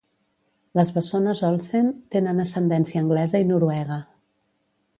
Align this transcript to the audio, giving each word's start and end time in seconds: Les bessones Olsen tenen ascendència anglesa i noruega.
Les 0.79 0.91
bessones 0.95 1.43
Olsen 1.49 1.91
tenen 2.15 2.45
ascendència 2.45 3.03
anglesa 3.05 3.43
i 3.45 3.49
noruega. 3.53 4.03